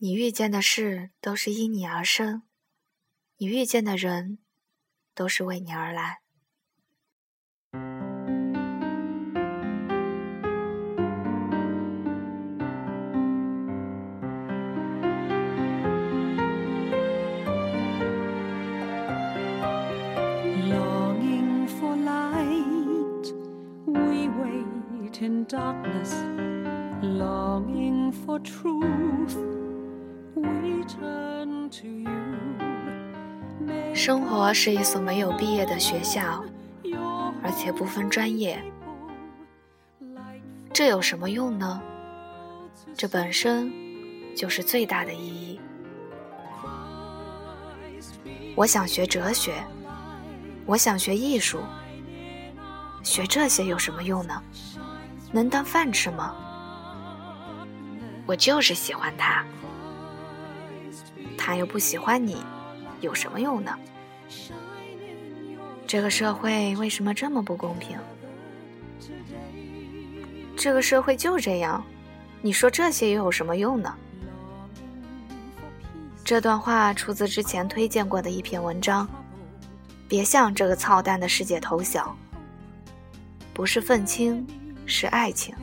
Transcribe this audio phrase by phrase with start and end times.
[0.00, 2.42] 你遇见的事都是因你而生，
[3.38, 4.38] 你遇见的人
[5.12, 6.20] 都是为你而来。
[33.94, 36.44] 生活是一所没有毕业的学校，
[37.42, 38.62] 而且不分专业。
[40.72, 41.80] 这有什么用呢？
[42.94, 43.72] 这本身
[44.34, 45.60] 就是最大的意义。
[48.54, 49.54] 我想学哲学，
[50.66, 51.60] 我想学艺术，
[53.02, 54.42] 学这些有什么用呢？
[55.30, 56.34] 能当饭吃吗？
[58.26, 59.44] 我就是喜欢它，
[61.48, 62.36] 他又不喜欢你，
[63.00, 63.74] 有什么用呢？
[65.86, 67.98] 这个社会为什么这么不公平？
[70.54, 71.82] 这个社会就这样，
[72.42, 73.96] 你说这些又有什么用呢？
[76.22, 79.08] 这段话出自之前推荐过的一篇文章。
[80.06, 82.14] 别向这个操蛋的世界投降，
[83.54, 84.46] 不是愤青。
[84.84, 85.54] 是爱情，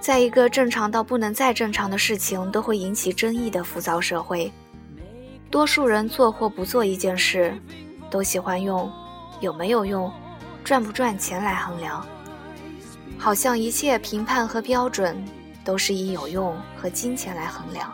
[0.00, 4.50] 在一个正常到不能再正常的事情都会引起争议的浮躁社会，
[5.50, 7.54] 多数人做或不做一件事，
[8.10, 8.90] 都喜欢用
[9.40, 10.10] 有没有用、
[10.64, 12.04] 赚不赚钱来衡量，
[13.18, 15.22] 好像一切评判和标准
[15.62, 17.92] 都是以有用和金钱来衡量。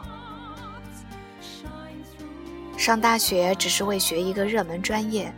[2.77, 5.33] 上大学只是为学一个热门专业，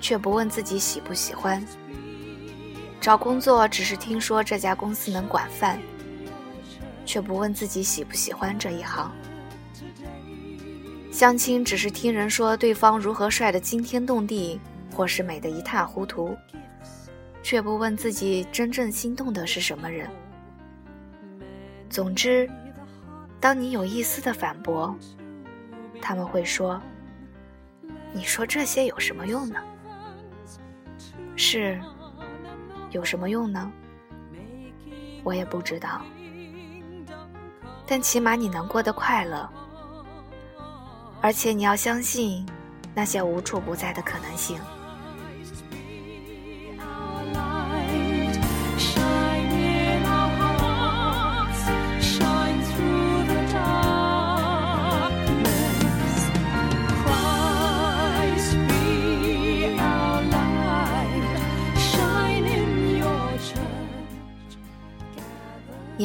[0.00, 1.64] 却不问自己喜不喜欢。
[3.00, 5.80] 找工作只是听说这家公司能管饭，
[7.04, 9.12] 却不问自己喜不喜欢这一行。
[11.12, 14.60] 相亲只是听人说对方如何帅得惊天动地，
[14.94, 16.36] 或是美得一塌糊涂，
[17.42, 20.10] 却不问自己真正心动的是什么人。
[21.88, 22.50] 总之，
[23.40, 24.94] 当你有一丝的反驳，
[26.02, 26.82] 他们会说
[28.12, 29.60] ：“你说这些有什么用呢？”
[31.36, 31.80] 是。
[32.96, 33.70] 有什么用呢？
[35.22, 36.00] 我也不知道，
[37.86, 39.46] 但起码你能过得快乐，
[41.20, 42.46] 而且你要相信
[42.94, 44.58] 那些无处不在的可能性。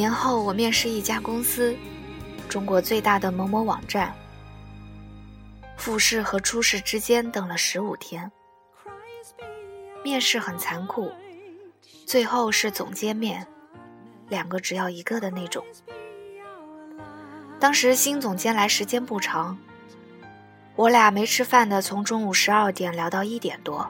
[0.02, 1.76] 年后，我面试一家公司，
[2.48, 4.12] 中国最大的某某网站。
[5.76, 8.28] 复试和初试之间等了十五天，
[10.02, 11.12] 面试很残酷，
[12.04, 13.46] 最后是总监面，
[14.28, 15.64] 两个只要一个的那种。
[17.60, 19.56] 当时新总监来时间不长，
[20.74, 23.88] 我俩没吃饭的，从中午十二点聊到一点多。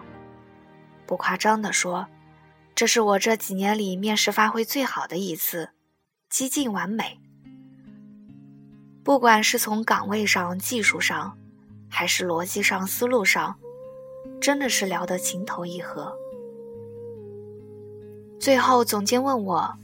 [1.07, 2.07] 不夸张的说，
[2.75, 5.71] 这是我这几年里面试发挥最好的一次。
[6.33, 7.21] 几近完美，
[9.05, 11.37] 不管是从岗位上、技术上，
[11.91, 13.55] 还是逻辑上、思路上，
[14.41, 16.17] 真的是聊得情投意合。
[18.41, 19.77] 最后，总监问我：“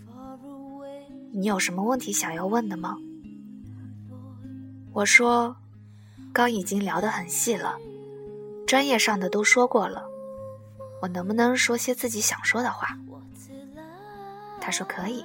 [1.33, 2.97] 你有什么问题想要问的吗？”
[4.95, 5.55] 我说
[6.33, 7.77] ：“刚已经聊得很细了，
[8.67, 10.03] 专业上的都说过了，
[11.03, 12.99] 我能不能说些自己想说的话？”
[14.63, 15.23] 他说：“可以。”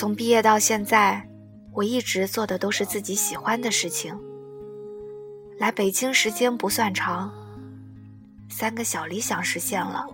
[0.00, 1.28] 从毕业到现在，
[1.74, 4.18] 我一直做的都是自己喜欢的事情。
[5.58, 7.30] 来北京时间不算长，
[8.48, 10.06] 三个小理想实现了。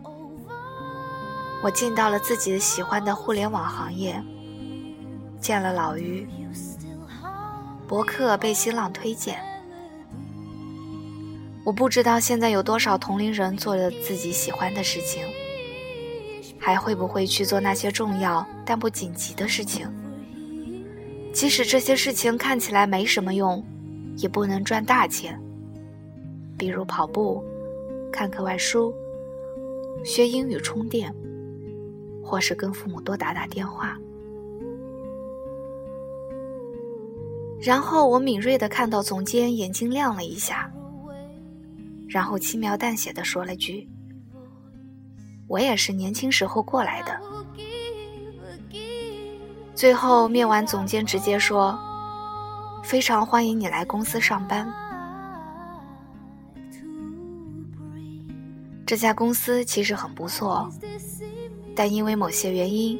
[1.63, 4.21] 我进到了自己喜欢的互联网行业，
[5.41, 6.27] 见了老于，
[7.87, 9.41] 博客被新浪推荐。
[11.65, 15.23] 我不知道现在有多少同龄人做了自己喜欢的事情。
[16.67, 19.89] 还会不会去做那些重要但不紧急的事情？
[21.33, 23.65] 即使这些事情看起来没什么用，
[24.17, 25.41] 也不能赚大钱。
[26.59, 27.41] 比如跑步、
[28.11, 28.93] 看课外书、
[30.05, 31.15] 学英语、充电，
[32.21, 33.97] 或是跟父母多打打电话。
[37.61, 40.69] 然后我敏锐的看到总监眼睛亮了一下，
[42.09, 43.89] 然后轻描淡写的说了句。
[45.49, 47.21] 我也是年轻时候过来的。
[49.75, 51.79] 最后面完，总监直接说
[52.83, 54.67] ：“非常欢迎你来公司上班。”
[58.87, 60.71] 这家公司其实很不错，
[61.75, 62.99] 但因为某些原因，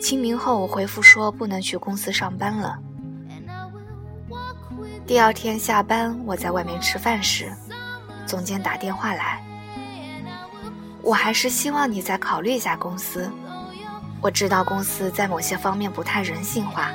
[0.00, 2.78] 清明后我回复说不能去公司上班了。
[5.06, 7.50] 第二天下班，我在外面吃饭时，
[8.26, 9.45] 总监打电话来。
[11.06, 13.30] 我还是希望你再考虑一下公司。
[14.20, 16.90] 我知道公司在某些方面不太人性化，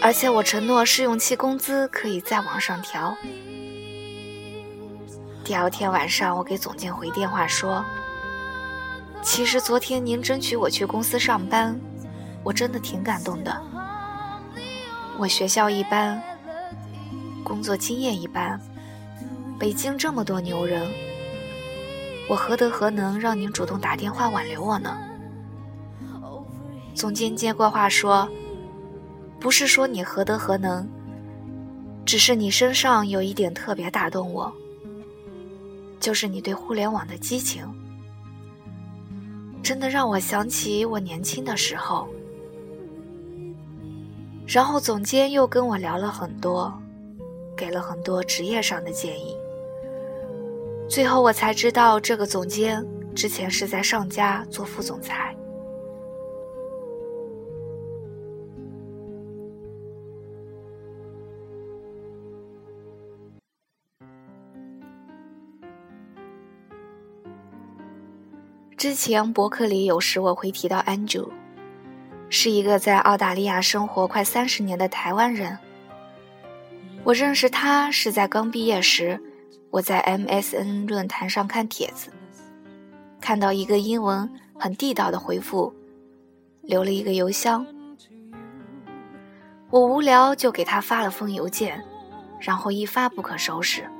[0.00, 3.16] 而且我承诺试用期工资可以再往上调。
[5.42, 7.84] 第二天晚上，我给总监回电话说
[9.22, 11.76] ：“其实昨天您争取我去公司上班，
[12.44, 13.60] 我真的挺感动的。
[15.18, 16.22] 我学校一般。”
[17.42, 18.58] 工作经验一般，
[19.58, 20.88] 北京这么多牛人，
[22.28, 24.96] 我何德何能让您主动打电话挽留我呢？
[26.94, 28.28] 总监接过话说
[29.40, 30.86] ：“不是说你何德何能，
[32.04, 34.52] 只是你身上有一点特别打动我，
[35.98, 37.66] 就是你对互联网的激情，
[39.62, 42.08] 真的让我想起我年轻的时候。”
[44.46, 46.72] 然后总监又跟我聊了很多。
[47.54, 49.36] 给了很多职业上的建议，
[50.88, 52.84] 最后我才知道这个总监
[53.14, 55.34] 之前是在上家做副总裁。
[68.76, 71.30] 之前博客里有时我会提到 Andrew，
[72.28, 75.56] 是一个在澳大利亚生活快三十年的台湾人。
[77.04, 79.20] 我认识他是在刚毕业时，
[79.72, 82.10] 我在 MSN 论坛上看帖子，
[83.22, 85.72] 看到一个英文很地道的回复，
[86.60, 87.66] 留了一个邮箱。
[89.70, 91.82] 我无聊就给他发了封邮件，
[92.38, 93.90] 然后一发不可收拾，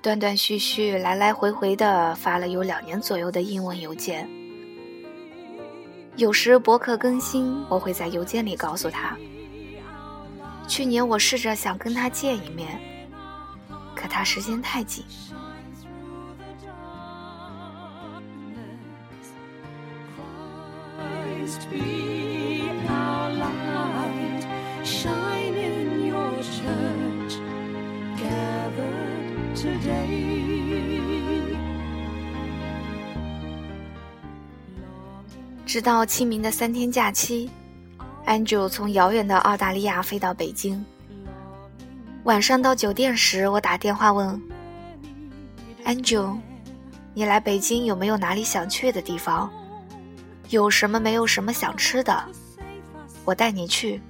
[0.00, 4.26] 断断续续来来回回的发了有两年左右的英文邮件。
[6.16, 9.14] 有时博客更新，我会在邮件里告诉他。
[10.66, 12.80] 去年我试着想跟他见一面，
[14.00, 15.04] 可他时间太紧。
[35.66, 37.50] 直到清明的三天假期。
[38.26, 40.84] Andrew 从遥远的澳大利亚飞到北京。
[42.30, 44.40] 晚上到酒店时，我打电话问
[45.84, 46.38] Angel：“
[47.12, 49.50] 你来北京有没有哪里想去的地方？
[50.48, 52.24] 有什么没有什么想吃的？
[53.24, 54.00] 我带你去。”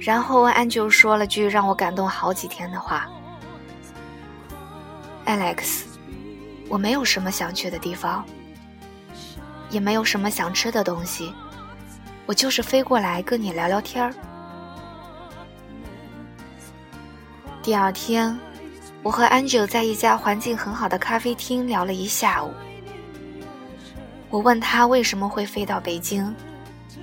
[0.00, 3.06] 然后 Angel 说了句让我感动好几天的话
[5.26, 5.82] ：“Alex，
[6.70, 8.24] 我没有什么想去的地方，
[9.68, 11.34] 也没有什么想吃的东西。”
[12.24, 14.14] 我就是飞过来跟你聊聊天儿。
[17.68, 18.34] 第二天，
[19.02, 22.50] 我和 Angel 在一家环境很好的咖啡厅聊了一下午。
[24.30, 26.34] 我问他为什么会飞到北京，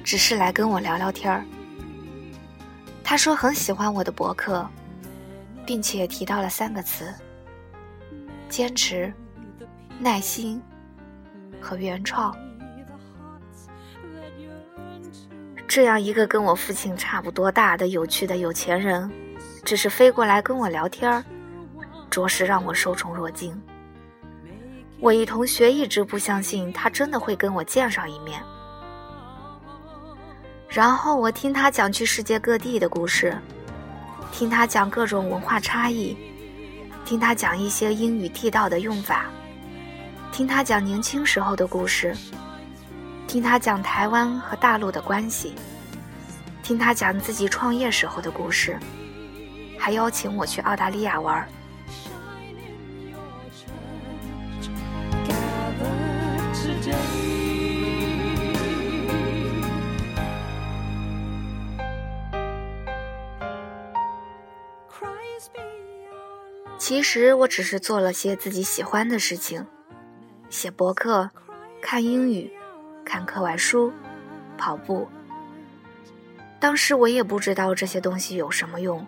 [0.04, 1.46] 只是来跟我聊聊天儿。
[3.04, 4.68] 他说很喜欢我的博客，
[5.68, 7.14] 并且提到了三个词：
[8.50, 9.14] 坚持、
[10.00, 10.60] 耐心
[11.62, 12.36] 和原创。
[15.68, 19.12] 这样一个跟我父亲差不多大的有趣的有钱人，
[19.66, 21.26] 只是飞过来跟我聊天儿，
[22.12, 23.60] 着实让我受宠若惊。
[25.00, 28.42] 我一同学一直不相信他真的会跟我见上一面。
[30.70, 33.36] 然后我听他讲去世界各地的故事，
[34.32, 36.16] 听他讲各种文化差异，
[37.04, 39.26] 听他讲一些英语地道的用法，
[40.32, 42.16] 听他讲年轻时候的故事。
[43.28, 45.56] 听他讲台湾和大陆的关系，
[46.62, 48.78] 听他讲自己创业时候的故事，
[49.78, 51.48] 还邀请我去澳大利亚玩。
[66.78, 69.66] 其实我只是做了些自己喜欢的事情，
[70.50, 71.32] 写博客，
[71.82, 72.52] 看英语。
[73.04, 73.94] 看课外书，
[74.58, 75.08] 跑步。
[76.60, 79.06] 当时我也不知道这些东西有什么用，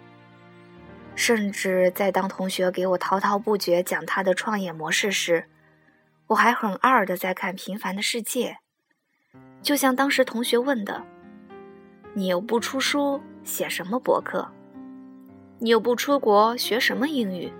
[1.18, 5.46] 甚至在当同学给我滔滔不绝讲他的创业模式时，
[6.28, 8.60] 我还很二的在看《平凡的世界》，
[9.64, 11.04] 就像当时同学问的
[12.14, 14.48] ：“你又不出书，写什么博客？
[15.58, 17.52] 你又不出国，学什么英语？”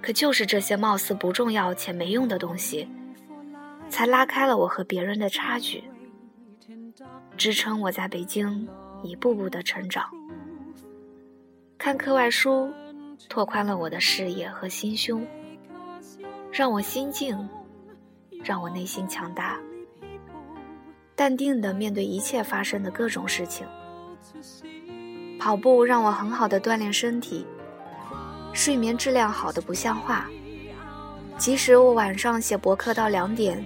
[0.00, 2.88] 可就是这些貌似不重要且没用的东西，
[3.90, 5.84] 才拉开了我和别人的差距，
[7.36, 8.66] 支撑我在北京
[9.02, 10.08] 一步步的成长。
[11.84, 12.72] 看课外书，
[13.28, 15.22] 拓宽了我的视野和心胸，
[16.50, 17.36] 让我心静。
[18.42, 19.58] 让我内心强大，
[21.14, 23.66] 淡定的面对一切发生的各种事情。
[25.38, 27.46] 跑步让我很好的锻炼身体，
[28.54, 30.26] 睡眠质量好的不像话。
[31.36, 33.62] 即使我晚上写博客到两点，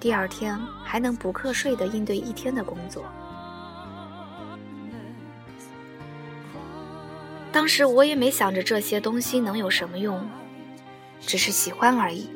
[0.00, 3.04] 第二天还能补课睡的应对一天的工作。
[7.58, 10.24] 当时我也没想着这些东西能有什么用，
[11.20, 12.30] 只是喜欢而已。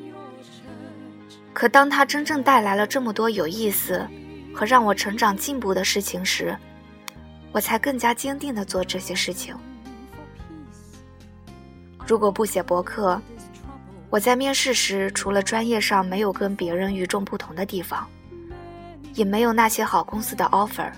[1.52, 4.04] 可当他真正带来了这么多有意思
[4.52, 6.58] 和让我成长进步的事情时，
[7.52, 9.54] 我才更加坚定地做这些事情。
[12.04, 13.22] 如果不写博客，
[14.10, 18.08] 我在面试时除了专业上没有跟别人与众不同的地方，
[19.14, 20.90] 也没有那些好公司的 offer。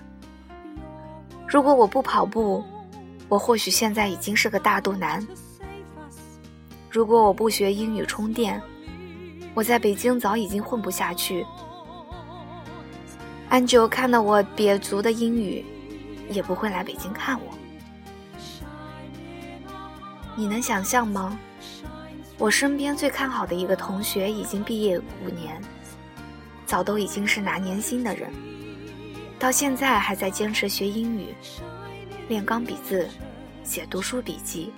[1.46, 2.64] 如果我不跑步，
[3.28, 5.26] 我或许现在已经是个大肚腩。
[6.90, 8.60] 如果我不学英语充电，
[9.54, 11.44] 我在北京早已经混不下去。
[13.48, 15.64] 安九看到我瘪足的英语，
[16.30, 17.54] 也不会来北京看我。
[20.36, 21.38] 你能想象吗？
[22.36, 25.62] 我身边最看好的一个同学已经毕业五年，
[26.66, 28.28] 早都已经是拿年薪的人，
[29.38, 31.32] 到现在还在坚持学英语，
[32.28, 33.08] 练钢笔字，
[33.62, 34.72] 写读书笔记。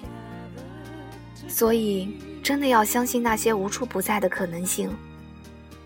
[1.48, 2.18] 所以。
[2.46, 4.88] 真的要相信那些无处不在的可能性，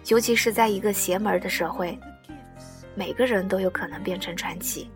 [0.08, 1.98] 尤其是在一个邪门的社会，
[2.94, 4.90] 每个人都有可能变成传奇。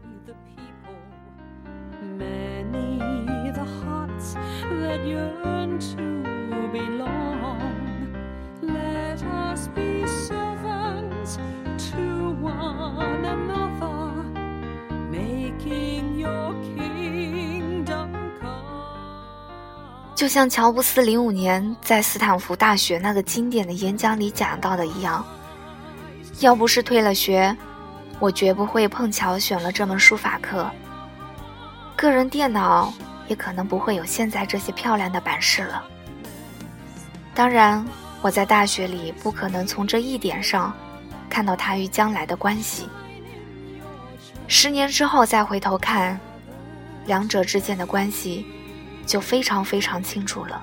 [20.24, 25.22] 就像乔布斯零五年在斯坦福大学那个经典的演讲里讲到的一样，
[26.40, 27.54] 要不是退了学，
[28.18, 30.66] 我绝不会碰巧选了这门书法课。
[31.94, 32.90] 个人电脑
[33.28, 35.84] 也可能不会有现在这些漂亮的版式了。
[37.34, 37.86] 当然，
[38.22, 40.72] 我在大学里不可能从这一点上
[41.28, 42.88] 看到它与将来的关系。
[44.48, 46.18] 十年之后再回头看，
[47.04, 48.46] 两者之间的关系。
[49.06, 50.62] 就非常非常清楚了。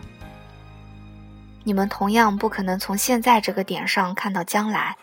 [1.63, 4.97] 你们同样不可能从现在这个点上看到将来，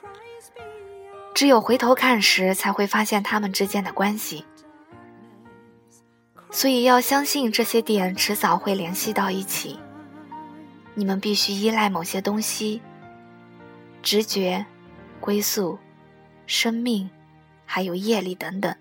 [1.34, 4.44] 只有回头看时才会发现他们之间的关系。
[6.50, 9.78] 所以要相信这些点迟早会联系到一起。
[10.94, 12.82] 你们必须依赖某些东西：
[14.02, 14.66] 直觉、
[15.20, 15.78] 归宿、
[16.46, 17.08] 生命，
[17.64, 18.74] 还有业力等等。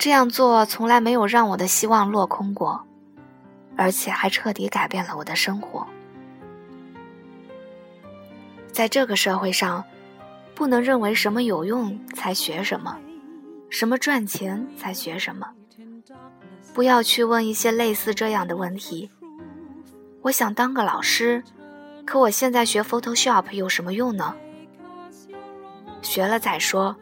[0.00, 2.86] 这样做从来没有让我的希望落空过，
[3.76, 5.86] 而且还彻底改变了我的生活。
[8.72, 9.84] 在这个社会上，
[10.54, 12.98] 不能认为什么有用才学什么，
[13.68, 15.46] 什么赚钱才学什么。
[16.72, 19.10] 不要去问一些类似这样的问题。
[20.22, 21.44] 我想当个老师，
[22.06, 24.34] 可我现在学 Photoshop 有什么用呢？
[26.00, 26.96] 学了再说。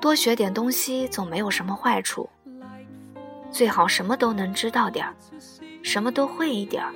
[0.00, 2.28] 多学点东西总没有什么坏处，
[3.50, 5.14] 最好什么都能知道点儿，
[5.82, 6.92] 什么都会一点儿，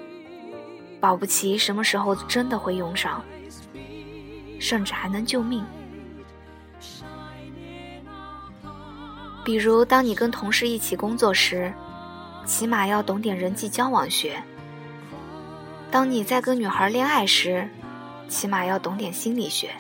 [1.01, 3.23] 保不齐什么时候真的会用上，
[4.61, 5.65] 甚至还能救命。
[9.45, 11.75] 比如，当你跟同事一起工作时，
[12.45, 14.37] 起码要懂点人际交往学；
[15.91, 17.69] 当你在跟女孩恋爱时，
[18.29, 19.71] 起码要懂点心理学。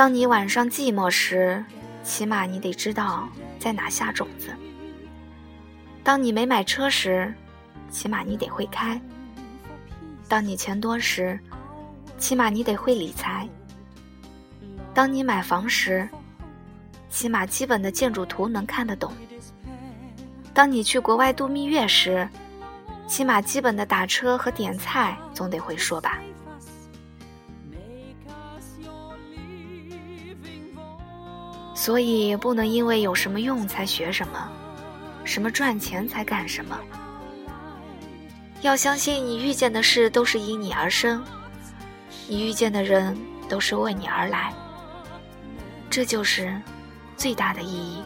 [0.00, 1.62] 当你晚上寂寞时，
[2.02, 3.28] 起码你得知道
[3.58, 4.48] 在哪下种子；
[6.02, 7.30] 当你没买车时，
[7.90, 8.98] 起码你得会开；
[10.26, 11.38] 当你钱多时，
[12.16, 13.46] 起码你得会理财；
[14.94, 16.08] 当你买房时，
[17.10, 19.10] 起码基本的建筑图能看得懂；
[20.54, 22.26] 当你去国外度蜜月时，
[23.06, 26.18] 起码基本的打车和点菜总得会说吧。
[31.80, 34.52] 所以不能因为有什么用才学什么，
[35.24, 36.78] 什么赚钱才干什么。
[38.60, 41.24] 要相信你遇见的事都是因你而生，
[42.28, 43.16] 你遇见的人
[43.48, 44.52] 都是为你而来，
[45.88, 46.54] 这就是
[47.16, 48.02] 最大的意义。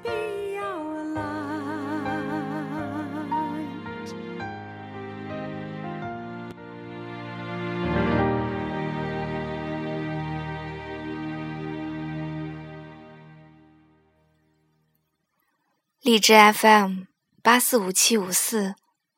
[0.00, 1.22] Be our light.
[16.00, 17.04] 荔枝 FM
[17.42, 18.74] 八四五七五四，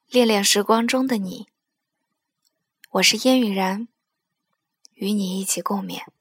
[0.09, 1.47] 恋恋时光中的你。
[2.91, 3.87] 我是烟雨然，
[4.95, 6.14] 与你一起共勉。